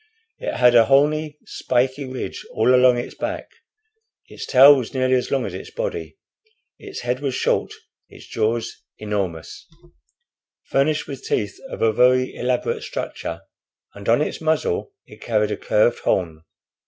It 0.39 0.55
had 0.55 0.73
a 0.73 0.85
horny, 0.85 1.37
spiky 1.45 2.05
ridge 2.05 2.43
all 2.55 2.73
along 2.73 2.97
its 2.97 3.13
back. 3.13 3.51
Its 4.29 4.47
tail 4.47 4.75
was 4.75 4.95
nearly 4.95 5.13
as 5.13 5.29
long 5.29 5.45
as 5.45 5.53
its 5.53 5.69
body. 5.69 6.17
Its 6.79 7.01
head 7.01 7.19
was 7.19 7.35
short, 7.35 7.71
its 8.09 8.25
jaws 8.25 8.81
enormous, 8.97 9.67
furnished 10.63 11.05
with 11.07 11.23
teeth 11.23 11.59
of 11.69 11.83
a 11.83 11.93
very 11.93 12.33
elaborate 12.33 12.81
structure, 12.81 13.41
and 13.93 14.09
on 14.09 14.23
its 14.23 14.41
muzzle 14.41 14.91
it 15.05 15.21
carried 15.21 15.51
a 15.51 15.55
curved 15.57 15.99
horn. 15.99 16.41